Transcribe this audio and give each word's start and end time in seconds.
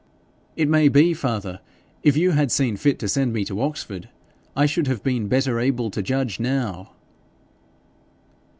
'It 0.55 0.67
may 0.67 0.87
be, 0.89 1.13
father, 1.13 1.59
if 2.01 2.17
you 2.17 2.31
had 2.31 2.51
seen 2.51 2.75
fit 2.75 2.97
to 2.97 3.07
send 3.07 3.31
me 3.31 3.45
to 3.45 3.61
Oxford, 3.61 4.09
I 4.55 4.65
should 4.65 4.87
have 4.87 5.03
been 5.03 5.27
better 5.27 5.59
able 5.59 5.91
to 5.91 6.01
judge 6.01 6.39
now.' 6.39 6.89